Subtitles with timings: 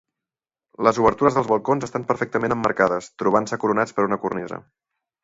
[0.85, 4.59] Les obertures dels balcons estan perfectament emmarcades, trobant-se coronats per una cornisa.